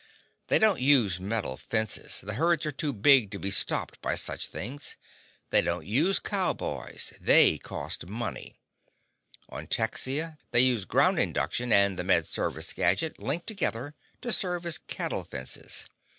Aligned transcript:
They 0.47 0.57
don't 0.57 0.79
use 0.81 1.19
metal 1.19 1.57
fences—the 1.57 2.33
herds 2.33 2.65
are 2.65 2.71
too 2.71 2.91
big 2.91 3.29
to 3.29 3.37
be 3.37 3.51
stopped 3.51 4.01
by 4.01 4.15
such 4.15 4.47
things. 4.47 4.97
They 5.51 5.61
don't 5.61 5.85
use 5.85 6.19
cowboys—they 6.19 7.59
cost 7.59 8.07
money. 8.07 8.55
On 9.49 9.67
Texia 9.67 10.39
they 10.49 10.61
use 10.61 10.85
ground 10.85 11.19
induction 11.19 11.71
and 11.71 11.99
the 11.99 12.03
Med 12.03 12.25
Service 12.25 12.73
gadget 12.73 13.19
linked 13.19 13.45
together 13.45 13.93
to 14.21 14.33
serve 14.33 14.65
as 14.65 14.79
cattle 14.79 15.23
fences. 15.23 15.85